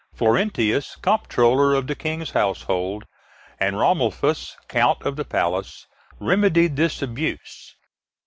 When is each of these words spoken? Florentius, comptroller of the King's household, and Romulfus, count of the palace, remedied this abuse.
Florentius, 0.15 0.95
comptroller 1.03 1.75
of 1.75 1.85
the 1.85 1.93
King's 1.93 2.31
household, 2.31 3.05
and 3.59 3.75
Romulfus, 3.77 4.57
count 4.67 4.99
of 5.03 5.15
the 5.15 5.23
palace, 5.25 5.85
remedied 6.19 6.75
this 6.75 7.03
abuse. 7.03 7.75